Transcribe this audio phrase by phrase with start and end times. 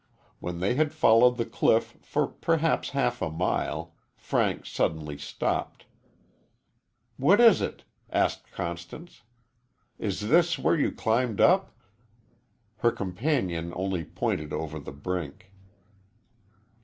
[0.39, 5.85] When they had followed the cliff for perhaps half a mile, Frank suddenly stopped.
[7.17, 9.21] "What is it?" asked Constance,
[9.99, 11.77] "is this where you climbed up?"
[12.77, 15.51] Her companion only pointed over the brink.